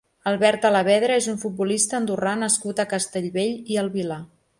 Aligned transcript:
Albert 0.29 0.63
Alavedra 0.69 1.17
és 1.19 1.27
un 1.33 1.37
futbolista 1.43 1.97
andorrà 1.97 2.31
nascut 2.45 2.81
a 2.81 2.87
Castellbell 2.95 3.53
i 3.75 3.79
el 3.83 3.93
Vilar. 3.99 4.19